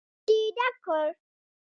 [0.27, 1.07] موټ يې ډک کړ.